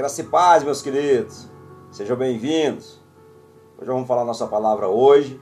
Graça 0.00 0.22
e 0.22 0.24
paz, 0.24 0.64
meus 0.64 0.80
queridos. 0.80 1.46
Sejam 1.90 2.16
bem-vindos. 2.16 2.98
Hoje 3.76 3.90
vamos 3.90 4.08
falar 4.08 4.24
nossa 4.24 4.46
palavra 4.46 4.88
hoje. 4.88 5.38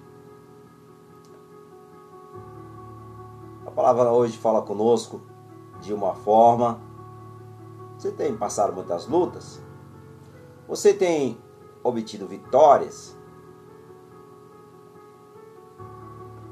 A 3.64 3.70
palavra 3.70 4.10
hoje 4.10 4.36
fala 4.36 4.60
conosco 4.60 5.22
de 5.80 5.94
uma 5.94 6.12
forma. 6.12 6.80
Você 7.96 8.10
tem 8.10 8.36
passado 8.36 8.72
muitas 8.72 9.06
lutas? 9.06 9.62
Você 10.66 10.92
tem 10.92 11.40
obtido 11.84 12.26
vitórias? 12.26 13.16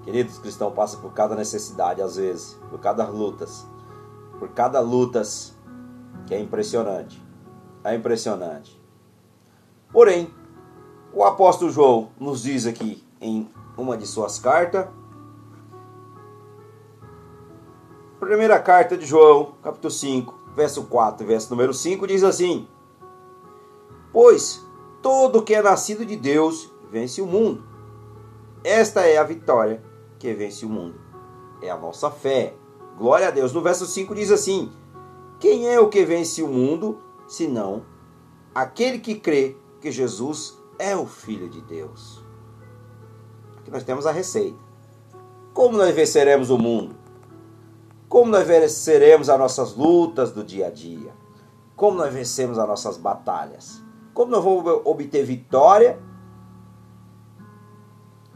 Queridos 0.05 0.39
cristãos 0.39 0.75
passam 0.75 1.01
por 1.01 1.13
cada 1.13 1.35
necessidade 1.35 2.01
às 2.01 2.15
vezes, 2.15 2.55
por 2.71 2.79
cada 2.79 3.09
lutas, 3.09 3.67
por 4.39 4.51
cada 4.51 4.79
lutas 4.79 5.59
que 6.25 6.37
é 6.37 6.39
impressionante. 6.39 7.26
É 7.87 7.95
impressionante. 7.95 8.77
Porém, 9.93 10.29
o 11.13 11.23
apóstolo 11.23 11.71
João 11.71 12.11
nos 12.19 12.43
diz 12.43 12.67
aqui 12.67 13.05
em 13.21 13.49
uma 13.79 13.97
de 13.97 14.05
suas 14.09 14.41
cartas, 14.41 14.89
primeira 18.19 18.59
carta 18.59 18.97
de 18.97 19.07
João, 19.07 19.55
capítulo 19.63 19.93
5, 19.93 20.35
verso 20.57 20.83
4, 20.87 21.25
verso 21.25 21.49
número 21.51 21.73
5, 21.73 22.09
diz 22.09 22.25
assim: 22.25 22.67
Pois 24.13 24.67
todo 25.01 25.45
que 25.45 25.55
é 25.55 25.63
nascido 25.63 26.05
de 26.05 26.17
Deus 26.17 26.69
vence 26.91 27.23
o 27.23 27.27
mundo. 27.27 27.63
Esta 28.65 29.03
é 29.03 29.17
a 29.17 29.23
vitória 29.23 29.81
que 30.19 30.35
vence 30.35 30.67
o 30.67 30.69
mundo. 30.69 31.01
É 31.63 31.71
a 31.71 31.77
nossa 31.77 32.11
fé. 32.11 32.53
Glória 32.99 33.29
a 33.29 33.31
Deus. 33.31 33.53
No 33.53 33.63
verso 33.63 33.87
5 33.87 34.13
diz 34.13 34.33
assim: 34.33 34.73
Quem 35.39 35.69
é 35.69 35.79
o 35.79 35.89
que 35.89 36.05
vence 36.05 36.43
o 36.43 36.49
mundo, 36.49 37.06
senão 37.27 37.85
aquele 38.55 38.99
que 38.99 39.15
crê 39.15 39.57
que 39.81 39.91
Jesus 39.91 40.59
é 40.79 40.97
o 40.97 41.07
Filho 41.07 41.49
de 41.49 41.61
Deus? 41.61 42.25
Aqui 43.59 43.71
nós 43.71 43.85
temos 43.85 44.07
a 44.07 44.13
receita. 44.13 44.59
Como 45.53 45.77
nós 45.77 45.95
venceremos 45.95 46.51
o 46.51 46.59
mundo? 46.59 46.95
Como 48.09 48.31
nós 48.31 48.47
venceremos 48.47 49.29
as 49.29 49.39
nossas 49.39 49.75
lutas 49.75 50.31
do 50.31 50.45
dia 50.45 50.69
a 50.69 50.71
dia? 50.71 51.13
Como 51.75 51.99
nós 51.99 52.13
vencemos 52.13 52.59
as 52.59 52.69
nossas 52.69 52.97
batalhas? 52.97 53.83
Como 54.15 54.31
nós 54.31 54.43
vamos 54.43 54.83
obter 54.85 55.25
vitória 55.25 55.99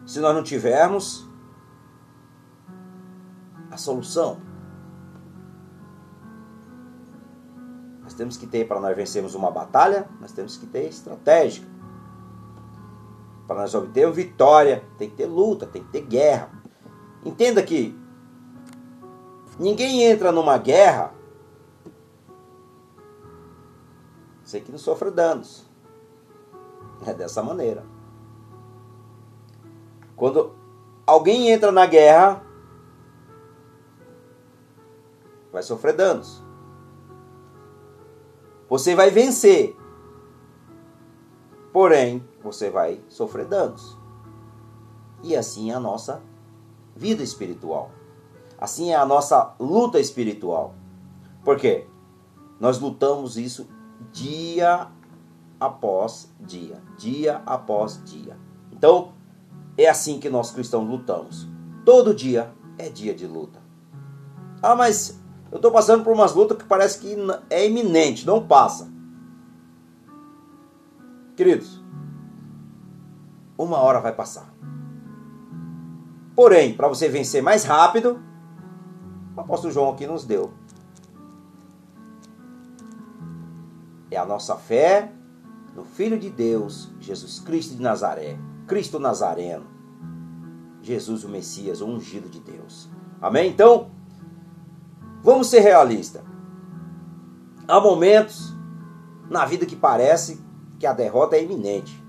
se 0.05 0.19
nós 0.19 0.35
não 0.35 0.43
tivermos 0.43 1.29
a 3.71 3.77
solução? 3.77 4.50
Temos 8.21 8.37
que 8.37 8.47
ter, 8.47 8.69
para 8.69 8.79
nós 8.79 8.95
vencermos 8.95 9.35
uma 9.35 9.51
batalha, 9.51 10.07
nós 10.21 10.31
temos 10.31 10.55
que 10.59 10.67
ter 10.67 10.87
estratégia. 10.87 11.67
Para 13.47 13.63
nós 13.63 13.75
obtermos 13.75 14.15
vitória, 14.15 14.85
tem 14.99 15.09
que 15.09 15.17
ter 15.17 15.25
luta, 15.25 15.67
tem 15.67 15.83
que 15.83 15.89
ter 15.89 16.03
guerra. 16.03 16.51
Entenda 17.25 17.63
que 17.63 17.99
ninguém 19.59 20.03
entra 20.03 20.31
numa 20.31 20.59
guerra 20.59 21.15
sem 24.45 24.63
que 24.63 24.71
não 24.71 24.79
sofra 24.79 25.11
danos. 25.11 25.65
É 27.07 27.15
dessa 27.15 27.43
maneira. 27.43 27.87
Quando 30.15 30.55
alguém 31.07 31.49
entra 31.49 31.73
na 31.73 31.87
guerra, 31.87 32.45
vai 35.51 35.63
sofrer 35.63 35.95
danos. 35.95 36.50
Você 38.71 38.95
vai 38.95 39.11
vencer. 39.11 39.77
Porém, 41.73 42.25
você 42.43 42.71
vai 42.71 43.03
sofrer 43.09 43.47
danos. 43.47 43.99
E 45.25 45.37
assim 45.37 45.73
é 45.73 45.75
a 45.75 45.81
nossa 45.81 46.23
vida 46.95 47.23
espiritual. 47.23 47.91
Assim 48.57 48.91
é 48.93 48.97
a 48.97 49.05
nossa 49.05 49.55
luta 49.59 49.99
espiritual. 49.99 50.75
Por 51.45 51.57
quê? 51.57 51.87
Nós 52.61 52.79
lutamos 52.79 53.37
isso 53.37 53.69
dia 54.13 54.89
após 55.59 56.33
dia, 56.41 56.81
dia 56.97 57.43
após 57.45 58.03
dia. 58.05 58.39
Então, 58.71 59.13
é 59.77 59.89
assim 59.89 60.21
que 60.21 60.31
nós 60.31 60.51
cristãos 60.51 60.89
lutamos. 60.89 61.49
Todo 61.85 62.15
dia 62.15 62.55
é 62.79 62.89
dia 62.89 63.15
de 63.15 63.27
luta. 63.27 63.61
Ah, 64.63 64.77
mas 64.77 65.20
eu 65.51 65.57
estou 65.57 65.73
passando 65.73 66.05
por 66.05 66.13
umas 66.13 66.35
lutas 66.35 66.57
que 66.57 66.65
parece 66.65 67.01
que 67.01 67.17
é 67.49 67.67
iminente, 67.67 68.27
não 68.27 68.47
passa. 68.47 68.89
Queridos, 71.37 71.83
uma 73.59 73.79
hora 73.79 74.01
vai 74.01 74.13
passar. 74.13 74.53
Porém, 76.37 76.75
para 76.75 76.89
você 76.89 77.09
vencer 77.09 77.43
mais 77.43 77.65
rápido, 77.65 78.23
o 79.37 79.41
apóstolo 79.41 79.73
João 79.73 79.91
aqui 79.91 80.07
nos 80.07 80.25
deu. 80.25 80.53
É 84.11 84.17
a 84.17 84.25
nossa 84.25 84.57
fé 84.57 85.13
no 85.75 85.85
Filho 85.85 86.19
de 86.19 86.31
Deus, 86.31 86.91
Jesus 87.01 87.41
Cristo 87.41 87.75
de 87.75 87.83
Nazaré, 87.83 88.39
Cristo 88.67 88.99
Nazareno, 88.99 89.67
Jesus 90.83 91.25
o 91.25 91.29
Messias, 91.29 91.81
o 91.81 91.87
ungido 91.87 92.29
de 92.29 92.41
Deus. 92.41 92.89
Amém? 93.21 93.51
Então, 93.51 93.91
Vamos 95.23 95.49
ser 95.49 95.61
realistas. 95.61 96.23
Há 97.69 97.79
momentos 97.79 98.55
na 99.29 99.45
vida 99.45 99.67
que 99.67 99.77
parece 99.77 100.43
que 100.79 100.87
a 100.87 100.95
derrota 100.95 101.37
é 101.37 101.45
iminente. 101.45 102.03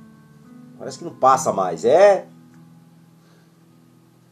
Parece 0.79 0.97
que 0.97 1.03
não 1.03 1.13
passa 1.13 1.51
mais. 1.51 1.83
É. 1.83 2.27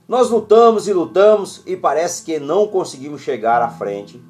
Nós 0.07 0.29
lutamos 0.29 0.87
e 0.87 0.93
lutamos 0.93 1.61
e 1.67 1.75
parece 1.75 2.23
que 2.23 2.39
não 2.39 2.67
conseguimos 2.67 3.21
chegar 3.21 3.61
à 3.61 3.69
frente 3.69 4.23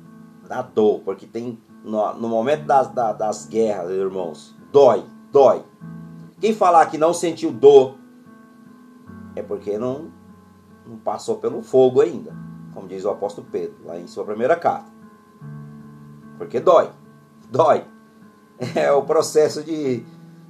da 0.48 0.64
dor, 0.64 1.02
porque 1.02 1.28
tem 1.28 1.62
no, 1.86 2.14
no 2.16 2.28
momento 2.28 2.66
das, 2.66 2.88
das, 2.90 3.18
das 3.18 3.46
guerras, 3.46 3.92
irmãos, 3.92 4.56
dói, 4.74 5.06
dói. 5.32 5.64
Quem 6.42 6.54
falar 6.54 6.88
que 6.88 6.98
não 6.98 7.14
sentiu 7.14 7.52
dor 7.52 7.96
é 9.36 9.44
porque 9.44 9.78
não, 9.78 10.12
não 10.86 10.98
passou 10.98 11.38
pelo 11.38 11.62
fogo 11.62 12.02
ainda 12.02 12.49
como 12.74 12.88
diz 12.88 13.06
o 13.06 13.10
apóstolo 13.10 13.48
Pedro, 13.52 13.76
lá 13.86 13.98
em 13.98 14.08
sua 14.08 14.26
primeira 14.26 14.56
carta. 14.56 14.92
Porque 16.38 16.60
dói, 16.60 16.90
dói. 17.50 17.86
É 18.76 18.92
o 18.92 19.04
processo 19.04 19.64
de, 19.64 20.04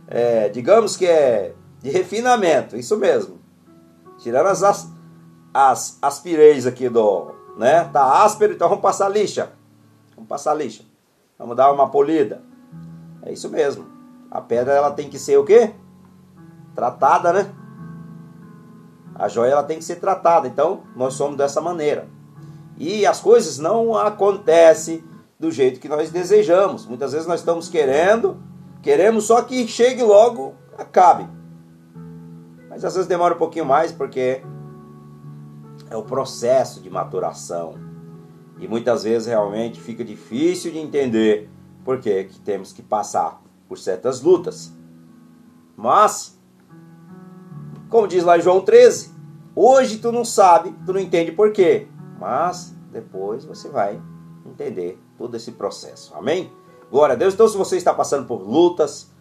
é, 0.07 0.49
digamos 0.49 0.97
que 0.97 1.05
é 1.05 1.53
de 1.79 1.91
refinamento, 1.91 2.75
isso 2.75 2.97
mesmo. 2.97 3.37
Tirando 4.17 4.47
as, 4.47 4.63
as, 4.63 4.91
as 5.53 5.99
aspireis 6.01 6.65
aqui 6.65 6.89
do, 6.89 7.31
né? 7.55 7.83
Tá 7.85 8.23
áspero, 8.23 8.53
então 8.53 8.67
vamos 8.67 8.81
passar 8.81 9.09
lixa. 9.09 9.51
Vamos 10.15 10.27
passar 10.27 10.53
lixa. 10.55 10.83
Vamos 11.37 11.55
dar 11.55 11.71
uma 11.71 11.89
polida. 11.89 12.41
É 13.21 13.31
isso 13.31 13.49
mesmo. 13.49 13.85
A 14.31 14.41
pedra 14.41 14.73
ela 14.73 14.91
tem 14.91 15.09
que 15.09 15.19
ser 15.19 15.37
o 15.37 15.45
quê? 15.45 15.73
Tratada, 16.75 17.31
né? 17.31 17.53
A 19.19 19.27
joia 19.27 19.51
ela 19.51 19.63
tem 19.63 19.77
que 19.77 19.83
ser 19.83 19.97
tratada. 19.97 20.47
Então, 20.47 20.83
nós 20.95 21.15
somos 21.15 21.37
dessa 21.37 21.59
maneira. 21.59 22.07
E 22.77 23.05
as 23.05 23.19
coisas 23.19 23.59
não 23.59 23.93
acontecem 23.93 25.03
do 25.37 25.51
jeito 25.51 25.81
que 25.81 25.89
nós 25.89 26.09
desejamos. 26.09 26.85
Muitas 26.85 27.11
vezes 27.11 27.27
nós 27.27 27.41
estamos 27.41 27.67
querendo, 27.67 28.37
queremos 28.81 29.25
só 29.25 29.41
que 29.41 29.67
chegue 29.67 30.01
logo, 30.01 30.55
acabe. 30.77 31.27
Mas 32.69 32.85
às 32.85 32.93
vezes 32.93 33.09
demora 33.09 33.35
um 33.35 33.37
pouquinho 33.37 33.65
mais 33.65 33.91
porque 33.91 34.41
é 35.89 35.97
o 35.97 36.03
processo 36.03 36.81
de 36.81 36.89
maturação. 36.89 37.75
E 38.57 38.67
muitas 38.67 39.03
vezes 39.03 39.27
realmente 39.27 39.81
fica 39.81 40.03
difícil 40.03 40.71
de 40.71 40.77
entender 40.77 41.49
por 41.83 41.99
que 41.99 42.29
temos 42.45 42.71
que 42.71 42.81
passar 42.81 43.41
por 43.67 43.77
certas 43.77 44.21
lutas. 44.21 44.73
Mas 45.75 46.38
como 47.89 48.07
diz 48.07 48.23
lá 48.23 48.37
em 48.37 48.41
João 48.41 48.61
13, 48.61 49.11
hoje 49.55 49.97
tu 49.97 50.11
não 50.11 50.23
sabe, 50.23 50.73
tu 50.85 50.93
não 50.93 50.99
entende 50.99 51.31
por 51.31 51.51
quê, 51.51 51.87
mas 52.19 52.75
depois 52.91 53.43
você 53.43 53.67
vai 53.67 53.99
entender 54.45 54.99
todo 55.17 55.35
esse 55.35 55.53
processo. 55.53 56.13
Amém? 56.15 56.51
Glória 56.91 57.13
a 57.13 57.17
Deus. 57.17 57.33
Então, 57.33 57.47
se 57.47 57.57
você 57.57 57.77
está 57.77 57.93
passando 57.93 58.25
por 58.25 58.41
lutas, 58.41 59.11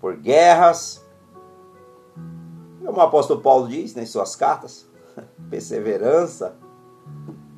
por 0.00 0.16
guerras, 0.16 1.04
como 2.84 2.98
o 2.98 3.02
apóstolo 3.02 3.40
Paulo 3.40 3.68
diz 3.68 3.94
nas 3.94 4.08
suas 4.08 4.34
cartas, 4.34 4.88
perseverança, 5.50 6.56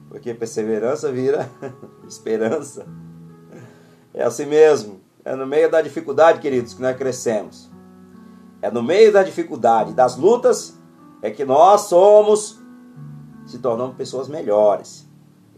porque 0.08 0.34
perseverança 0.34 1.12
vira 1.12 1.48
esperança. 2.06 2.86
É 4.12 4.24
assim 4.24 4.46
mesmo. 4.46 5.00
É 5.24 5.36
no 5.36 5.46
meio 5.46 5.70
da 5.70 5.80
dificuldade, 5.80 6.40
queridos, 6.40 6.74
que 6.74 6.82
nós 6.82 6.96
crescemos. 6.96 7.69
É 8.62 8.70
no 8.70 8.82
meio 8.82 9.12
da 9.12 9.22
dificuldade, 9.22 9.92
das 9.92 10.16
lutas, 10.16 10.78
é 11.22 11.30
que 11.30 11.44
nós 11.44 11.82
somos, 11.82 12.58
se 13.46 13.58
tornamos 13.58 13.96
pessoas 13.96 14.28
melhores. 14.28 15.08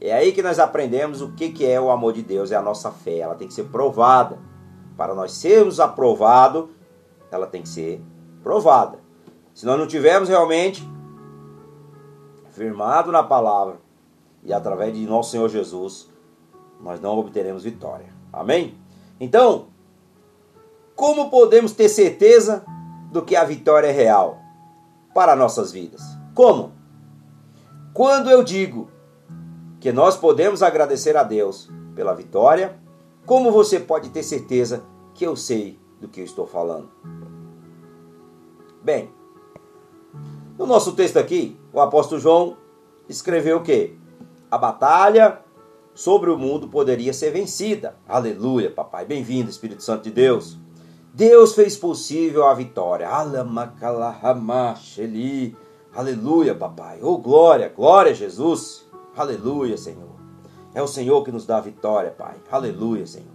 É 0.01 0.13
aí 0.13 0.33
que 0.33 0.43
nós 0.43 0.59
aprendemos 0.59 1.21
o 1.21 1.33
que 1.33 1.65
é 1.65 1.81
o 1.81 1.91
amor 1.91 2.13
de 2.13 2.23
Deus, 2.23 2.51
é 2.51 2.57
a 2.57 2.63
nossa 2.63 2.91
fé. 2.91 3.19
Ela 3.19 3.35
tem 3.35 3.47
que 3.47 3.55
ser 3.55 3.65
provada. 3.65 4.39
para 4.97 5.15
nós 5.15 5.33
sermos 5.33 5.81
aprovados, 5.81 6.69
ela 7.31 7.47
tem 7.47 7.63
que 7.63 7.69
ser 7.69 8.03
provada. 8.43 8.99
Se 9.55 9.65
nós 9.65 9.79
não 9.79 9.87
tivermos 9.87 10.29
realmente 10.29 10.87
firmado 12.51 13.11
na 13.11 13.23
palavra 13.23 13.77
e 14.45 14.53
através 14.53 14.95
de 14.95 15.07
nosso 15.07 15.31
Senhor 15.31 15.49
Jesus, 15.49 16.11
nós 16.81 17.01
não 17.01 17.19
obteremos 17.19 17.63
vitória. 17.63 18.07
Amém? 18.33 18.77
Então, 19.21 19.67
como 20.95 21.31
podemos 21.31 21.73
ter 21.73 21.89
certeza 21.89 22.65
do 23.13 23.23
que 23.23 23.37
a 23.37 23.45
vitória 23.45 23.89
é 23.89 23.93
real 23.93 24.41
para 25.15 25.37
nossas 25.37 25.71
vidas? 25.71 26.03
Como? 26.35 26.73
Quando 27.93 28.31
eu 28.31 28.43
digo 28.43 28.91
que 29.79 29.93
nós 29.93 30.17
podemos 30.17 30.63
agradecer 30.63 31.17
a 31.17 31.23
Deus 31.23 31.71
pela 31.95 32.15
vitória, 32.15 32.81
como 33.27 33.53
você 33.53 33.79
pode 33.79 34.09
ter 34.09 34.23
certeza 34.23 34.83
que 35.15 35.27
eu 35.27 35.37
sei 35.37 35.79
do 36.01 36.09
que 36.09 36.21
eu 36.21 36.25
estou 36.25 36.47
falando? 36.47 36.89
Bem, 38.83 39.11
no 40.59 40.67
nosso 40.67 40.93
texto 40.93 41.19
aqui, 41.19 41.61
o 41.73 41.81
apóstolo 41.81 42.21
João 42.21 42.57
escreveu 43.09 43.59
o 43.59 43.63
quê? 43.63 43.95
A 44.51 44.57
batalha 44.57 45.41
sobre 45.95 46.31
o 46.31 46.39
mundo 46.39 46.69
poderia 46.69 47.13
ser 47.13 47.31
vencida. 47.31 47.97
Aleluia, 48.09 48.71
papai. 48.71 49.05
Bem-vindo, 49.05 49.51
Espírito 49.51 49.83
Santo 49.83 50.05
de 50.05 50.11
Deus. 50.11 50.62
Deus 51.15 51.55
fez 51.55 51.77
possível 51.77 52.47
a 52.47 52.55
vitória. 52.55 53.09
Aleluia, 55.95 56.55
papai. 56.55 57.01
Oh, 57.03 57.19
glória, 57.19 57.69
glória, 57.69 58.15
Jesus. 58.15 58.87
Aleluia, 59.15 59.77
Senhor. 59.77 60.13
É 60.75 60.83
o 60.83 60.87
Senhor 60.87 61.23
que 61.23 61.31
nos 61.31 61.45
dá 61.45 61.59
a 61.59 61.61
vitória, 61.61 62.11
Pai. 62.11 62.37
Aleluia, 62.51 63.07
Senhor. 63.07 63.29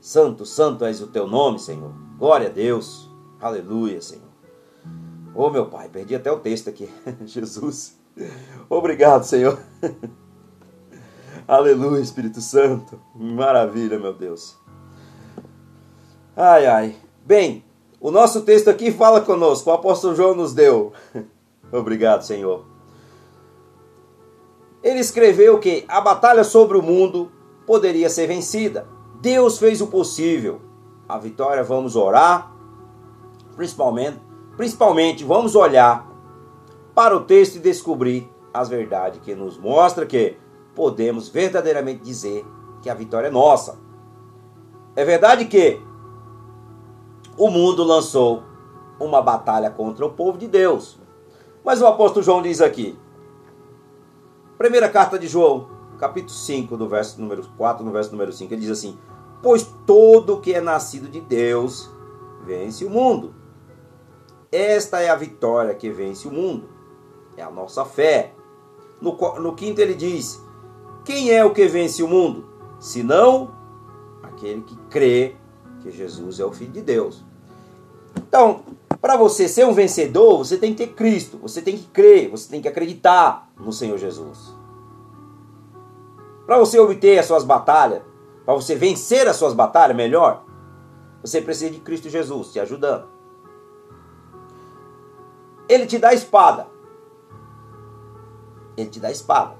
Santo, 0.00 0.46
santo 0.46 0.84
és 0.84 1.00
o 1.00 1.08
teu 1.08 1.26
nome, 1.26 1.58
Senhor. 1.58 1.92
Glória 2.16 2.46
a 2.46 2.52
Deus. 2.52 3.10
Aleluia, 3.40 4.00
Senhor. 4.00 4.30
Oh, 5.34 5.50
meu 5.50 5.66
Pai, 5.66 5.88
perdi 5.88 6.14
até 6.14 6.30
o 6.30 6.38
texto 6.38 6.70
aqui. 6.70 6.88
Jesus. 7.26 7.98
Obrigado, 8.68 9.24
Senhor. 9.24 9.58
Aleluia, 11.48 12.00
Espírito 12.00 12.40
Santo. 12.40 13.00
Maravilha, 13.14 13.98
meu 13.98 14.12
Deus. 14.12 14.56
Ai, 16.44 16.66
ai. 16.66 16.96
Bem, 17.24 17.64
o 18.00 18.10
nosso 18.10 18.42
texto 18.42 18.68
aqui 18.68 18.90
fala 18.90 19.20
conosco. 19.20 19.70
O 19.70 19.72
apóstolo 19.72 20.16
João 20.16 20.34
nos 20.34 20.52
deu. 20.52 20.92
Obrigado, 21.70 22.22
Senhor. 22.22 22.64
Ele 24.82 24.98
escreveu 24.98 25.60
que 25.60 25.84
a 25.86 26.00
batalha 26.00 26.42
sobre 26.42 26.76
o 26.76 26.82
mundo 26.82 27.30
poderia 27.64 28.10
ser 28.10 28.26
vencida. 28.26 28.88
Deus 29.20 29.56
fez 29.56 29.80
o 29.80 29.86
possível. 29.86 30.60
A 31.08 31.16
vitória 31.16 31.62
vamos 31.62 31.94
orar, 31.94 32.52
principalmente, 33.54 34.18
principalmente 34.56 35.22
vamos 35.22 35.54
olhar 35.54 36.10
para 36.92 37.16
o 37.16 37.20
texto 37.20 37.54
e 37.54 37.60
descobrir 37.60 38.28
as 38.52 38.68
verdades 38.68 39.20
que 39.20 39.32
nos 39.36 39.56
mostra 39.56 40.04
que 40.04 40.36
podemos 40.74 41.28
verdadeiramente 41.28 42.02
dizer 42.02 42.44
que 42.82 42.90
a 42.90 42.94
vitória 42.94 43.28
é 43.28 43.30
nossa. 43.30 43.78
É 44.96 45.04
verdade 45.04 45.44
que 45.44 45.80
o 47.36 47.50
mundo 47.50 47.82
lançou 47.82 48.42
uma 48.98 49.20
batalha 49.20 49.70
contra 49.70 50.04
o 50.04 50.10
povo 50.10 50.38
de 50.38 50.46
Deus. 50.46 50.98
Mas 51.64 51.80
o 51.80 51.86
apóstolo 51.86 52.24
João 52.24 52.42
diz 52.42 52.60
aqui, 52.60 52.98
primeira 54.58 54.88
carta 54.88 55.18
de 55.18 55.26
João, 55.26 55.68
capítulo 55.98 56.34
5, 56.34 56.76
no 56.76 56.88
verso 56.88 57.20
número 57.20 57.44
4, 57.56 57.84
no 57.84 57.92
verso 57.92 58.10
número 58.10 58.32
5, 58.32 58.52
ele 58.52 58.60
diz 58.60 58.70
assim: 58.70 58.98
Pois 59.42 59.62
todo 59.86 60.40
que 60.40 60.52
é 60.52 60.60
nascido 60.60 61.08
de 61.08 61.20
Deus 61.20 61.90
vence 62.44 62.84
o 62.84 62.90
mundo. 62.90 63.34
Esta 64.50 65.00
é 65.00 65.08
a 65.08 65.16
vitória 65.16 65.74
que 65.74 65.90
vence 65.90 66.28
o 66.28 66.30
mundo. 66.30 66.68
É 67.36 67.42
a 67.42 67.50
nossa 67.50 67.84
fé. 67.84 68.34
No, 69.00 69.16
no 69.40 69.54
quinto 69.54 69.80
ele 69.80 69.94
diz: 69.94 70.42
Quem 71.04 71.30
é 71.30 71.44
o 71.44 71.52
que 71.52 71.66
vence 71.66 72.02
o 72.02 72.08
mundo? 72.08 72.44
Senão 72.78 73.50
aquele 74.22 74.62
que 74.62 74.76
crê 74.90 75.36
que 75.82 75.90
Jesus 75.90 76.40
é 76.40 76.44
o 76.44 76.52
Filho 76.52 76.72
de 76.72 76.80
Deus. 76.80 77.22
Então, 78.16 78.62
para 79.00 79.16
você 79.16 79.48
ser 79.48 79.66
um 79.66 79.72
vencedor, 79.72 80.38
você 80.38 80.56
tem 80.56 80.72
que 80.72 80.86
ter 80.86 80.94
Cristo, 80.94 81.36
você 81.38 81.60
tem 81.60 81.76
que 81.76 81.86
crer, 81.86 82.30
você 82.30 82.48
tem 82.48 82.62
que 82.62 82.68
acreditar 82.68 83.50
no 83.58 83.72
Senhor 83.72 83.98
Jesus. 83.98 84.54
Para 86.46 86.58
você 86.58 86.78
obter 86.78 87.18
as 87.18 87.26
suas 87.26 87.44
batalhas, 87.44 88.02
para 88.44 88.54
você 88.54 88.74
vencer 88.74 89.26
as 89.26 89.36
suas 89.36 89.54
batalhas 89.54 89.96
melhor, 89.96 90.44
você 91.20 91.40
precisa 91.40 91.70
de 91.70 91.80
Cristo 91.80 92.08
Jesus 92.08 92.52
te 92.52 92.60
ajudando. 92.60 93.08
Ele 95.68 95.86
te 95.86 95.98
dá 95.98 96.10
a 96.10 96.14
espada. 96.14 96.66
Ele 98.76 98.90
te 98.90 99.00
dá 99.00 99.08
a 99.08 99.12
espada. 99.12 99.56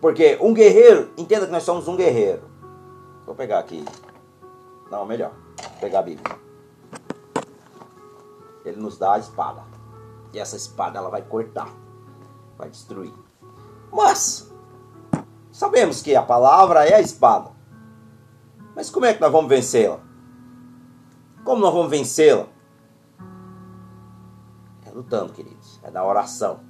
Porque 0.00 0.38
um 0.40 0.52
guerreiro, 0.52 1.10
entenda 1.16 1.46
que 1.46 1.52
nós 1.52 1.62
somos 1.62 1.88
um 1.88 1.96
guerreiro. 1.96 2.51
Vou 3.32 3.36
pegar 3.36 3.60
aqui. 3.60 3.84
Não, 4.90 5.06
melhor. 5.06 5.32
Vou 5.56 5.80
pegar 5.80 6.00
a 6.00 6.02
Bíblia 6.02 6.42
ele 8.64 8.80
nos 8.80 8.98
dá 8.98 9.14
a 9.14 9.18
espada. 9.18 9.62
E 10.32 10.38
essa 10.38 10.56
espada 10.56 10.98
ela 10.98 11.10
vai 11.10 11.22
cortar, 11.22 11.68
vai 12.56 12.70
destruir. 12.70 13.12
Mas 13.90 14.50
sabemos 15.50 16.00
que 16.00 16.14
a 16.16 16.22
palavra 16.22 16.86
é 16.86 16.94
a 16.94 17.00
espada. 17.00 17.50
Mas 18.74 18.88
como 18.88 19.04
é 19.04 19.12
que 19.12 19.20
nós 19.20 19.30
vamos 19.30 19.50
vencê-la? 19.50 20.00
Como 21.44 21.60
nós 21.60 21.74
vamos 21.74 21.90
vencê-la? 21.90 22.46
É 24.86 24.90
lutando, 24.90 25.32
queridos. 25.32 25.78
É 25.82 25.90
na 25.90 26.04
oração. 26.04 26.60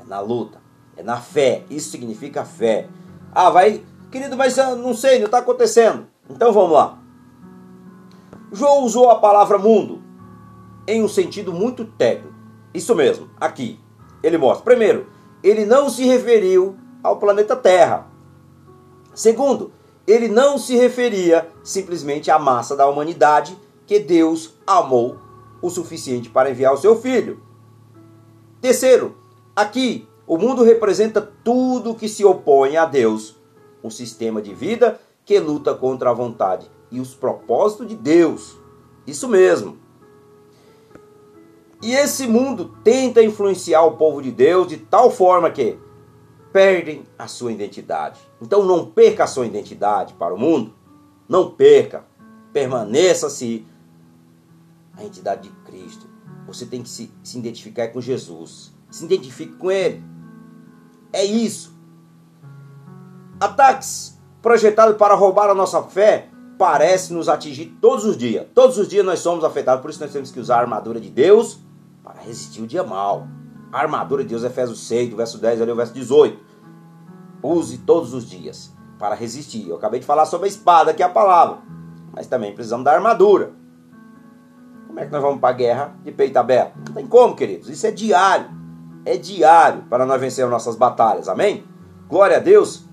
É 0.00 0.04
na 0.04 0.18
luta. 0.18 0.60
É 0.96 1.02
na 1.02 1.20
fé. 1.20 1.64
Isso 1.70 1.90
significa 1.90 2.44
fé. 2.44 2.88
Ah, 3.32 3.50
vai. 3.50 3.84
Querido, 4.10 4.36
mas 4.36 4.56
não 4.56 4.92
sei, 4.94 5.18
não 5.18 5.26
está 5.26 5.38
acontecendo. 5.38 6.06
Então 6.28 6.52
vamos 6.52 6.72
lá. 6.72 6.98
João 8.52 8.82
usou 8.84 9.10
a 9.10 9.20
palavra 9.20 9.58
mundo 9.58 10.02
em 10.86 11.02
um 11.02 11.08
sentido 11.08 11.52
muito 11.52 11.84
técnico. 11.84 12.34
Isso 12.74 12.94
mesmo, 12.94 13.28
aqui. 13.40 13.78
Ele 14.22 14.36
mostra. 14.36 14.64
Primeiro, 14.64 15.06
ele 15.42 15.64
não 15.64 15.88
se 15.88 16.04
referiu 16.04 16.76
ao 17.02 17.18
planeta 17.18 17.54
Terra. 17.54 18.06
Segundo, 19.14 19.72
ele 20.06 20.28
não 20.28 20.58
se 20.58 20.76
referia 20.76 21.48
simplesmente 21.62 22.30
à 22.30 22.38
massa 22.38 22.76
da 22.76 22.86
humanidade 22.88 23.56
que 23.86 23.98
Deus 23.98 24.54
amou 24.66 25.18
o 25.62 25.70
suficiente 25.70 26.28
para 26.28 26.50
enviar 26.50 26.74
o 26.74 26.76
seu 26.76 27.00
filho. 27.00 27.42
Terceiro, 28.60 29.16
aqui 29.54 30.08
o 30.26 30.36
mundo 30.36 30.62
representa 30.62 31.20
tudo 31.20 31.94
que 31.94 32.08
se 32.08 32.24
opõe 32.24 32.76
a 32.76 32.84
Deus, 32.84 33.36
um 33.82 33.90
sistema 33.90 34.40
de 34.40 34.54
vida 34.54 35.00
que 35.24 35.38
luta 35.38 35.74
contra 35.74 36.10
a 36.10 36.14
vontade 36.14 36.70
e 36.90 37.00
os 37.00 37.14
propósitos 37.14 37.86
de 37.86 37.94
Deus. 37.94 38.56
Isso 39.06 39.28
mesmo. 39.28 39.78
E 41.82 41.92
esse 41.92 42.26
mundo 42.26 42.76
tenta 42.84 43.22
influenciar 43.22 43.82
o 43.82 43.96
povo 43.96 44.20
de 44.20 44.30
Deus 44.30 44.68
de 44.68 44.76
tal 44.76 45.10
forma 45.10 45.50
que 45.50 45.78
perdem 46.52 47.04
a 47.18 47.26
sua 47.26 47.52
identidade. 47.52 48.20
Então 48.40 48.64
não 48.64 48.86
perca 48.86 49.24
a 49.24 49.26
sua 49.26 49.46
identidade 49.46 50.14
para 50.14 50.34
o 50.34 50.38
mundo. 50.38 50.74
Não 51.28 51.50
perca. 51.50 52.04
Permaneça-se 52.52 53.66
a 54.94 55.02
identidade 55.02 55.48
de 55.48 55.54
Cristo. 55.64 56.06
Você 56.46 56.66
tem 56.66 56.82
que 56.82 56.88
se, 56.88 57.10
se 57.22 57.38
identificar 57.38 57.88
com 57.88 58.00
Jesus. 58.00 58.72
Se 58.90 59.04
identifique 59.04 59.54
com 59.54 59.70
Ele. 59.70 60.02
É 61.12 61.24
isso. 61.24 61.79
Ataques 63.40 64.20
projetados 64.42 64.96
para 64.98 65.14
roubar 65.14 65.48
a 65.48 65.54
nossa 65.54 65.82
fé 65.84 66.28
parece 66.58 67.14
nos 67.14 67.26
atingir 67.26 67.78
todos 67.80 68.04
os 68.04 68.14
dias. 68.14 68.46
Todos 68.54 68.76
os 68.76 68.86
dias 68.86 69.04
nós 69.04 69.20
somos 69.20 69.42
afetados, 69.44 69.80
por 69.80 69.90
isso 69.90 69.98
nós 69.98 70.12
temos 70.12 70.30
que 70.30 70.38
usar 70.38 70.56
a 70.56 70.60
armadura 70.60 71.00
de 71.00 71.08
Deus 71.08 71.58
para 72.04 72.20
resistir 72.20 72.60
o 72.60 72.66
dia 72.66 72.84
mal. 72.84 73.26
A 73.72 73.78
armadura 73.78 74.22
de 74.22 74.28
Deus, 74.28 74.44
Efésios 74.44 74.86
6, 74.86 75.08
do 75.08 75.16
verso 75.16 75.38
10 75.38 75.62
ali, 75.62 75.72
o 75.72 75.76
verso 75.76 75.94
18. 75.94 76.38
Use 77.42 77.78
todos 77.78 78.12
os 78.12 78.28
dias 78.28 78.74
para 78.98 79.14
resistir. 79.14 79.66
Eu 79.66 79.76
acabei 79.76 80.00
de 80.00 80.06
falar 80.06 80.26
sobre 80.26 80.46
a 80.46 80.50
espada, 80.50 80.92
que 80.92 81.02
é 81.02 81.06
a 81.06 81.10
palavra. 81.10 81.60
Mas 82.12 82.26
também 82.26 82.54
precisamos 82.54 82.84
da 82.84 82.92
armadura. 82.92 83.52
Como 84.86 85.00
é 85.00 85.06
que 85.06 85.12
nós 85.12 85.22
vamos 85.22 85.40
para 85.40 85.48
a 85.48 85.56
guerra 85.56 85.94
de 86.04 86.12
peito 86.12 86.36
aberto? 86.36 86.76
Não 86.76 86.94
tem 86.94 87.06
como, 87.06 87.34
queridos. 87.34 87.70
Isso 87.70 87.86
é 87.86 87.90
diário. 87.90 88.50
É 89.06 89.16
diário 89.16 89.84
para 89.88 90.04
nós 90.04 90.20
vencermos 90.20 90.52
nossas 90.52 90.76
batalhas. 90.76 91.26
Amém? 91.26 91.64
Glória 92.06 92.36
a 92.36 92.40
Deus. 92.40 92.89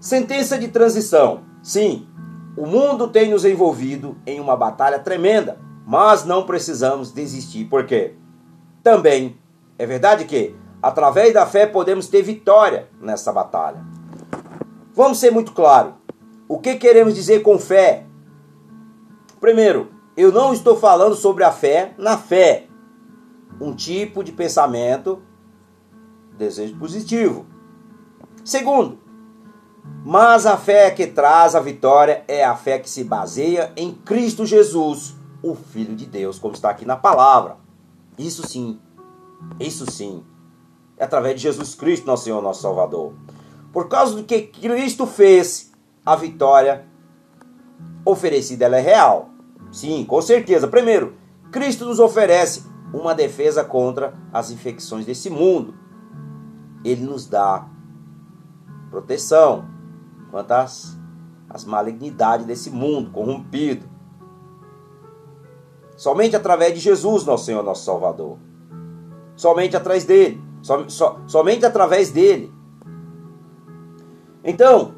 Sentença 0.00 0.58
de 0.58 0.68
transição. 0.68 1.42
Sim, 1.62 2.08
o 2.56 2.66
mundo 2.66 3.06
tem 3.06 3.30
nos 3.30 3.44
envolvido 3.44 4.16
em 4.26 4.40
uma 4.40 4.56
batalha 4.56 4.98
tremenda 4.98 5.70
mas 5.90 6.24
não 6.24 6.46
precisamos 6.46 7.10
desistir, 7.10 7.64
porque 7.64 8.14
também 8.80 9.36
é 9.76 9.84
verdade 9.84 10.24
que 10.24 10.54
através 10.80 11.34
da 11.34 11.44
fé 11.44 11.66
podemos 11.66 12.06
ter 12.06 12.22
vitória 12.22 12.88
nessa 13.00 13.32
batalha. 13.32 13.84
Vamos 14.94 15.18
ser 15.18 15.32
muito 15.32 15.50
claro. 15.50 15.94
o 16.46 16.60
que 16.60 16.76
queremos 16.76 17.12
dizer 17.12 17.42
com 17.42 17.58
fé? 17.58 18.06
Primeiro, 19.40 19.90
eu 20.16 20.30
não 20.30 20.52
estou 20.52 20.76
falando 20.76 21.16
sobre 21.16 21.42
a 21.42 21.50
fé 21.50 21.92
na 21.98 22.16
fé, 22.16 22.68
um 23.60 23.74
tipo 23.74 24.22
de 24.22 24.30
pensamento, 24.30 25.20
desejo 26.38 26.76
positivo. 26.76 27.46
Segundo, 28.44 28.96
mas 30.04 30.46
a 30.46 30.56
fé 30.56 30.90
que 30.90 31.06
traz 31.06 31.54
a 31.54 31.60
vitória 31.60 32.24
é 32.26 32.44
a 32.44 32.56
fé 32.56 32.78
que 32.78 32.88
se 32.88 33.04
baseia 33.04 33.72
em 33.76 33.92
Cristo 33.92 34.46
Jesus, 34.46 35.14
o 35.42 35.54
Filho 35.54 35.94
de 35.94 36.06
Deus, 36.06 36.38
como 36.38 36.54
está 36.54 36.70
aqui 36.70 36.84
na 36.84 36.96
palavra. 36.96 37.56
Isso 38.18 38.46
sim, 38.46 38.80
isso 39.58 39.90
sim, 39.90 40.24
é 40.96 41.04
através 41.04 41.36
de 41.36 41.42
Jesus 41.42 41.74
Cristo, 41.74 42.06
nosso 42.06 42.24
Senhor, 42.24 42.42
nosso 42.42 42.62
Salvador. 42.62 43.14
Por 43.72 43.88
causa 43.88 44.16
do 44.16 44.24
que 44.24 44.42
Cristo 44.42 45.06
fez, 45.06 45.70
a 46.04 46.16
vitória 46.16 46.84
oferecida 48.04 48.64
ela 48.64 48.78
é 48.78 48.80
real. 48.80 49.30
Sim, 49.70 50.04
com 50.04 50.20
certeza. 50.20 50.66
Primeiro, 50.66 51.14
Cristo 51.52 51.84
nos 51.84 52.00
oferece 52.00 52.64
uma 52.92 53.14
defesa 53.14 53.62
contra 53.62 54.14
as 54.32 54.50
infecções 54.50 55.06
desse 55.06 55.30
mundo. 55.30 55.74
Ele 56.84 57.02
nos 57.04 57.26
dá 57.26 57.66
proteção 58.90 59.69
contra 60.30 60.62
as, 60.62 60.98
as 61.48 61.64
malignidades 61.64 62.46
desse 62.46 62.70
mundo 62.70 63.10
corrompido. 63.10 63.88
Somente 65.96 66.34
através 66.34 66.72
de 66.72 66.80
Jesus, 66.80 67.24
nosso 67.24 67.44
Senhor, 67.44 67.62
nosso 67.62 67.84
Salvador. 67.84 68.38
Somente 69.36 69.76
atrás 69.76 70.04
dele. 70.04 70.42
So, 70.62 70.86
somente 71.26 71.64
através 71.66 72.10
dele. 72.10 72.52
Então, 74.42 74.94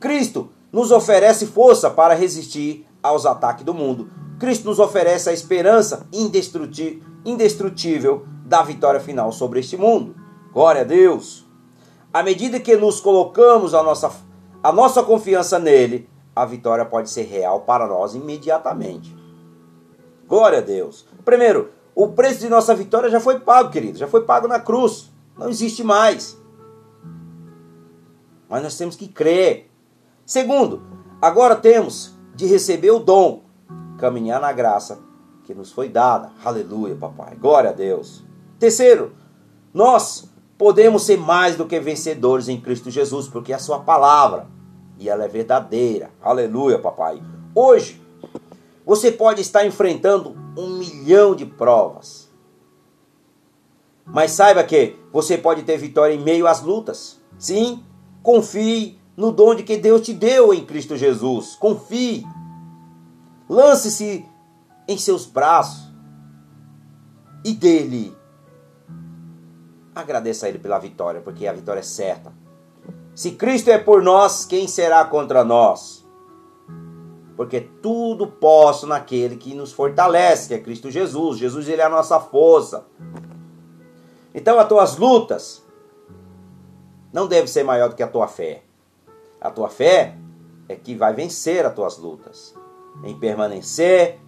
Cristo 0.00 0.50
nos 0.72 0.90
oferece 0.90 1.46
força 1.46 1.88
para 1.88 2.14
resistir 2.14 2.86
aos 3.02 3.24
ataques 3.24 3.64
do 3.64 3.72
mundo. 3.72 4.10
Cristo 4.38 4.66
nos 4.66 4.78
oferece 4.78 5.30
a 5.30 5.32
esperança 5.32 6.06
indestrutível 7.24 8.26
da 8.44 8.62
vitória 8.62 9.00
final 9.00 9.30
sobre 9.32 9.60
este 9.60 9.76
mundo. 9.76 10.14
Glória 10.52 10.80
a 10.82 10.84
Deus! 10.84 11.43
À 12.14 12.22
medida 12.22 12.60
que 12.60 12.76
nos 12.76 13.00
colocamos 13.00 13.74
a 13.74 13.82
nossa, 13.82 14.08
a 14.62 14.70
nossa 14.70 15.02
confiança 15.02 15.58
nele, 15.58 16.08
a 16.34 16.44
vitória 16.44 16.84
pode 16.84 17.10
ser 17.10 17.24
real 17.24 17.62
para 17.62 17.88
nós 17.88 18.14
imediatamente. 18.14 19.12
Glória 20.28 20.58
a 20.58 20.60
Deus! 20.60 21.04
Primeiro, 21.24 21.72
o 21.92 22.06
preço 22.06 22.38
de 22.38 22.48
nossa 22.48 22.72
vitória 22.72 23.10
já 23.10 23.18
foi 23.18 23.40
pago, 23.40 23.70
querido, 23.70 23.98
já 23.98 24.06
foi 24.06 24.22
pago 24.22 24.46
na 24.46 24.60
cruz. 24.60 25.12
Não 25.36 25.48
existe 25.48 25.82
mais. 25.82 26.38
Mas 28.48 28.62
nós 28.62 28.78
temos 28.78 28.94
que 28.94 29.08
crer. 29.08 29.68
Segundo, 30.24 30.82
agora 31.20 31.56
temos 31.56 32.14
de 32.32 32.46
receber 32.46 32.92
o 32.92 33.00
dom, 33.00 33.42
caminhar 33.98 34.40
na 34.40 34.52
graça 34.52 35.00
que 35.42 35.52
nos 35.52 35.72
foi 35.72 35.88
dada. 35.88 36.30
Aleluia, 36.44 36.94
papai. 36.94 37.34
Glória 37.34 37.70
a 37.70 37.72
Deus. 37.72 38.24
Terceiro, 38.56 39.16
nós 39.72 40.32
podemos 40.56 41.02
ser 41.02 41.18
mais 41.18 41.56
do 41.56 41.66
que 41.66 41.78
vencedores 41.80 42.48
em 42.48 42.60
Cristo 42.60 42.90
Jesus, 42.90 43.28
porque 43.28 43.52
é 43.52 43.56
a 43.56 43.58
sua 43.58 43.80
palavra 43.80 44.46
e 44.98 45.08
ela 45.08 45.24
é 45.24 45.28
verdadeira. 45.28 46.10
Aleluia, 46.22 46.78
papai. 46.78 47.22
Hoje, 47.54 48.00
você 48.84 49.10
pode 49.10 49.40
estar 49.40 49.66
enfrentando 49.66 50.36
um 50.56 50.78
milhão 50.78 51.34
de 51.34 51.44
provas. 51.46 52.30
Mas 54.06 54.32
saiba 54.32 54.62
que 54.62 54.96
você 55.12 55.38
pode 55.38 55.62
ter 55.62 55.78
vitória 55.78 56.14
em 56.14 56.22
meio 56.22 56.46
às 56.46 56.62
lutas. 56.62 57.20
Sim, 57.38 57.82
confie 58.22 58.98
no 59.16 59.32
dom 59.32 59.54
de 59.54 59.62
que 59.62 59.76
Deus 59.76 60.02
te 60.02 60.12
deu 60.12 60.52
em 60.52 60.64
Cristo 60.64 60.96
Jesus. 60.96 61.56
Confie. 61.56 62.24
Lance-se 63.48 64.24
em 64.86 64.98
seus 64.98 65.26
braços 65.26 65.90
e 67.44 67.52
dele. 67.54 68.14
Agradeça 69.94 70.46
a 70.46 70.48
Ele 70.48 70.58
pela 70.58 70.78
vitória, 70.78 71.20
porque 71.20 71.46
a 71.46 71.52
vitória 71.52 71.80
é 71.80 71.84
certa. 71.84 72.32
Se 73.14 73.32
Cristo 73.32 73.68
é 73.68 73.78
por 73.78 74.02
nós, 74.02 74.44
quem 74.44 74.66
será 74.66 75.04
contra 75.04 75.44
nós? 75.44 76.04
Porque 77.36 77.60
tudo 77.60 78.26
posso 78.26 78.86
naquele 78.86 79.36
que 79.36 79.54
nos 79.54 79.72
fortalece, 79.72 80.48
que 80.48 80.54
é 80.54 80.58
Cristo 80.58 80.90
Jesus. 80.90 81.38
Jesus 81.38 81.68
ele 81.68 81.80
é 81.80 81.84
a 81.84 81.88
nossa 81.88 82.18
força. 82.18 82.86
Então 84.34 84.58
as 84.58 84.68
tuas 84.68 84.96
lutas 84.96 85.64
não 87.12 87.26
devem 87.26 87.46
ser 87.46 87.62
maior 87.62 87.88
do 87.88 87.94
que 87.94 88.02
a 88.02 88.08
tua 88.08 88.26
fé. 88.26 88.62
A 89.40 89.50
tua 89.50 89.68
fé 89.68 90.16
é 90.68 90.74
que 90.74 90.94
vai 90.96 91.12
vencer 91.12 91.64
as 91.64 91.74
tuas 91.74 91.98
lutas. 91.98 92.54
Em 93.04 93.18
permanecer, 93.18 94.20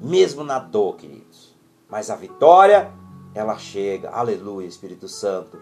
mesmo 0.00 0.42
na 0.42 0.58
dor, 0.58 0.96
queridos. 0.96 1.56
Mas 1.88 2.10
a 2.10 2.16
vitória, 2.16 2.92
ela 3.34 3.58
chega. 3.58 4.10
Aleluia, 4.10 4.66
Espírito 4.66 5.08
Santo. 5.08 5.58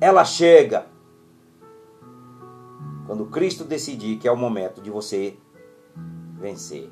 Ela 0.00 0.24
chega 0.24 0.86
quando 3.06 3.26
Cristo 3.26 3.64
decidir 3.64 4.18
que 4.18 4.28
é 4.28 4.32
o 4.32 4.36
momento 4.36 4.80
de 4.80 4.90
você 4.90 5.36
vencer. 6.38 6.90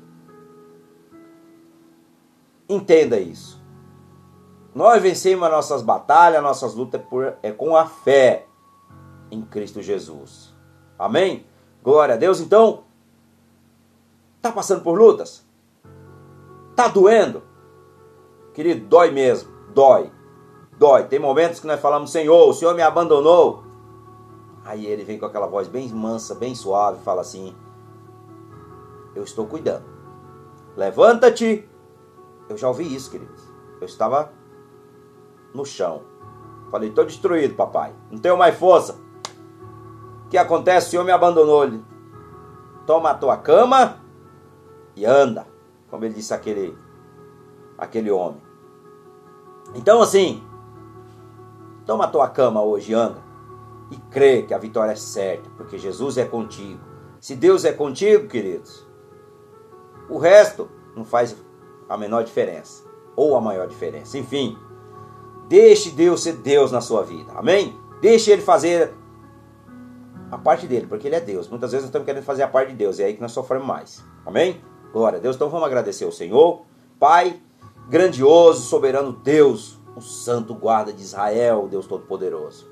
Entenda 2.67 3.19
isso. 3.19 3.61
Nós 4.73 5.01
vencemos 5.01 5.45
as 5.45 5.51
nossas 5.51 5.81
batalhas, 5.81 6.43
nossas 6.43 6.75
lutas 6.75 7.01
por, 7.01 7.35
é 7.41 7.51
com 7.51 7.75
a 7.75 7.85
fé 7.85 8.45
em 9.31 9.41
Cristo 9.41 9.81
Jesus. 9.81 10.53
Amém? 10.99 11.45
Glória 11.83 12.15
a 12.15 12.17
Deus. 12.17 12.39
Então, 12.39 12.83
tá 14.41 14.51
passando 14.51 14.83
por 14.83 14.97
lutas? 14.97 15.45
Tá 16.75 16.87
doendo? 16.87 17.43
Querido, 18.53 18.85
dói 18.87 19.11
mesmo. 19.11 19.56
Dói. 19.77 20.11
Dói. 20.79 21.03
Tem 21.03 21.19
momentos 21.19 21.59
que 21.59 21.67
nós 21.67 21.79
falamos, 21.79 22.09
Senhor, 22.09 22.49
o 22.49 22.53
Senhor 22.53 22.73
me 22.73 22.81
abandonou. 22.81 23.63
Aí 24.65 24.87
ele 24.87 25.03
vem 25.03 25.19
com 25.19 25.25
aquela 25.27 25.45
voz 25.45 25.67
bem 25.67 25.87
mansa, 25.89 26.33
bem 26.33 26.55
suave, 26.55 26.99
fala 27.03 27.21
assim: 27.21 27.55
Eu 29.13 29.23
estou 29.23 29.45
cuidando. 29.45 29.85
Levanta-te. 30.75 31.69
Eu 32.49 32.57
já 32.57 32.67
ouvi 32.67 32.91
isso, 32.91 33.11
queridos. 33.11 33.43
Eu 33.79 33.85
estava 33.85 34.33
no 35.53 35.63
chão. 35.63 36.01
Falei, 36.71 36.89
estou 36.89 37.05
destruído, 37.05 37.53
papai. 37.53 37.93
Não 38.09 38.17
tenho 38.17 38.35
mais 38.35 38.57
força. 38.57 38.99
O 40.25 40.29
que 40.29 40.39
acontece? 40.39 40.87
O 40.87 40.89
Senhor 40.89 41.03
me 41.03 41.11
abandonou. 41.11 41.65
Ele, 41.65 41.85
Toma 42.87 43.11
a 43.11 43.13
tua 43.13 43.37
cama 43.37 44.01
e 44.95 45.05
anda. 45.05 45.45
Como 45.87 46.03
ele 46.03 46.15
disse 46.15 46.33
aquele, 46.33 46.75
aquele 47.77 48.09
homem. 48.09 48.46
Então, 49.75 50.01
assim, 50.01 50.43
toma 51.85 52.07
tua 52.07 52.27
cama 52.29 52.61
hoje 52.61 52.93
anda. 52.93 53.25
E 53.89 53.97
crê 54.11 54.43
que 54.43 54.53
a 54.53 54.57
vitória 54.57 54.91
é 54.91 54.95
certa, 54.95 55.49
porque 55.55 55.77
Jesus 55.77 56.17
é 56.17 56.25
contigo. 56.25 56.79
Se 57.19 57.35
Deus 57.35 57.63
é 57.63 57.71
contigo, 57.71 58.27
queridos, 58.27 58.85
o 60.09 60.17
resto 60.17 60.69
não 60.95 61.05
faz 61.05 61.35
a 61.87 61.97
menor 61.97 62.23
diferença. 62.23 62.83
Ou 63.15 63.35
a 63.35 63.41
maior 63.41 63.67
diferença. 63.67 64.17
Enfim, 64.17 64.57
deixe 65.47 65.89
Deus 65.91 66.21
ser 66.21 66.33
Deus 66.33 66.71
na 66.71 66.81
sua 66.81 67.03
vida. 67.03 67.31
Amém? 67.33 67.79
Deixe 68.01 68.29
Ele 68.29 68.41
fazer 68.41 68.93
a 70.29 70.37
parte 70.37 70.67
dele, 70.67 70.87
porque 70.87 71.07
ele 71.07 71.15
é 71.15 71.21
Deus. 71.21 71.47
Muitas 71.47 71.71
vezes 71.71 71.83
nós 71.85 71.89
estamos 71.89 72.05
querendo 72.05 72.23
fazer 72.23 72.43
a 72.43 72.47
parte 72.47 72.71
de 72.71 72.75
Deus, 72.75 72.99
e 72.99 73.03
é 73.03 73.05
aí 73.05 73.13
que 73.13 73.21
nós 73.21 73.31
sofremos 73.31 73.65
mais. 73.65 74.03
Amém? 74.25 74.61
Glória 74.91 75.19
a 75.19 75.21
Deus. 75.21 75.35
Então 75.35 75.49
vamos 75.49 75.65
agradecer 75.65 76.05
ao 76.05 76.11
Senhor, 76.11 76.63
Pai, 76.99 77.41
grandioso, 77.87 78.61
soberano 78.61 79.11
Deus, 79.11 79.79
o 79.95 80.01
santo 80.01 80.53
guarda 80.53 80.93
de 80.93 81.01
Israel, 81.01 81.67
Deus 81.69 81.87
Todo-Poderoso. 81.87 82.67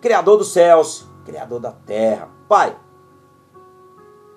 Criador 0.00 0.38
dos 0.38 0.52
céus, 0.52 1.06
Criador 1.24 1.60
da 1.60 1.72
terra. 1.72 2.28
Pai, 2.48 2.76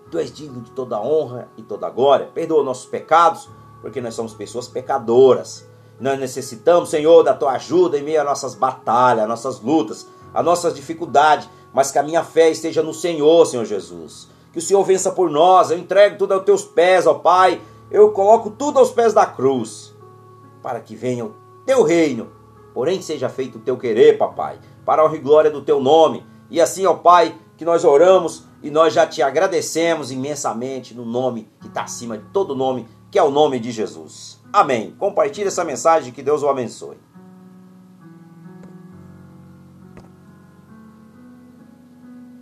Tu 0.09 0.17
és 0.17 0.31
digno 0.31 0.61
de 0.61 0.71
toda 0.71 1.01
honra 1.01 1.49
e 1.57 1.61
toda 1.61 1.89
glória. 1.89 2.29
Perdoa 2.33 2.63
nossos 2.63 2.85
pecados, 2.85 3.49
porque 3.81 3.99
nós 3.99 4.15
somos 4.15 4.33
pessoas 4.33 4.67
pecadoras. 4.67 5.67
Nós 5.99 6.17
necessitamos, 6.17 6.89
Senhor, 6.89 7.23
da 7.23 7.33
Tua 7.33 7.53
ajuda 7.53 7.97
em 7.97 8.03
meio 8.03 8.21
às 8.21 8.25
nossas 8.25 8.55
batalhas, 8.55 9.23
às 9.23 9.29
nossas 9.29 9.59
lutas, 9.59 10.07
às 10.33 10.45
nossas 10.45 10.73
dificuldades 10.73 11.49
mas 11.77 11.91
que 11.91 11.99
a 11.99 12.03
minha 12.03 12.23
fé 12.23 12.49
esteja 12.49 12.81
no 12.81 12.91
Senhor, 12.91 13.45
Senhor 13.45 13.63
Jesus. 13.63 14.27
Que 14.51 14.57
o 14.57 14.61
Senhor 14.61 14.83
vença 14.83 15.11
por 15.11 15.29
nós, 15.29 15.69
eu 15.69 15.77
entrego 15.77 16.17
tudo 16.17 16.33
aos 16.33 16.43
teus 16.43 16.63
pés, 16.63 17.05
ó 17.05 17.13
Pai. 17.13 17.61
Eu 17.91 18.11
coloco 18.11 18.49
tudo 18.49 18.79
aos 18.79 18.89
pés 18.89 19.13
da 19.13 19.27
cruz, 19.27 19.93
para 20.61 20.79
que 20.79 20.95
venha 20.95 21.25
o 21.25 21.35
teu 21.65 21.83
reino, 21.83 22.31
porém 22.73 23.01
seja 23.01 23.29
feito 23.29 23.57
o 23.57 23.61
teu 23.61 23.77
querer, 23.77 24.17
papai, 24.17 24.59
para 24.85 25.01
a 25.01 25.05
honra 25.05 25.15
e 25.15 25.19
glória 25.19 25.51
do 25.51 25.61
teu 25.61 25.79
nome. 25.79 26.25
E 26.49 26.61
assim, 26.61 26.85
ó 26.85 26.93
Pai, 26.93 27.35
que 27.57 27.65
nós 27.65 27.83
oramos 27.83 28.45
e 28.61 28.69
nós 28.69 28.93
já 28.93 29.05
te 29.05 29.21
agradecemos 29.21 30.11
imensamente 30.11 30.93
no 30.93 31.05
nome 31.05 31.49
que 31.59 31.67
está 31.67 31.83
acima 31.83 32.17
de 32.17 32.23
todo 32.25 32.55
nome, 32.55 32.87
que 33.11 33.19
é 33.19 33.23
o 33.23 33.31
nome 33.31 33.59
de 33.59 33.71
Jesus. 33.71 34.39
Amém. 34.51 34.95
Compartilhe 34.97 35.47
essa 35.47 35.63
mensagem, 35.63 36.13
que 36.13 36.23
Deus 36.23 36.43
o 36.43 36.49
abençoe. 36.49 36.97